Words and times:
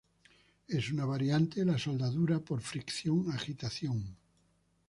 Es 0.67 0.91
una 0.91 1.05
variante 1.05 1.59
de 1.59 1.67
la 1.71 1.77
soldadura 1.77 2.39
por 2.39 2.61
fricción-agitación. 2.61 4.17